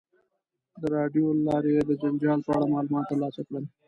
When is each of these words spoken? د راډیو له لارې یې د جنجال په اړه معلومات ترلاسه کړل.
د 0.81 0.83
راډیو 0.95 1.25
له 1.35 1.41
لارې 1.47 1.71
یې 1.75 1.81
د 1.89 1.91
جنجال 2.01 2.39
په 2.43 2.51
اړه 2.55 2.65
معلومات 2.73 3.05
ترلاسه 3.11 3.41
کړل. 3.47 3.63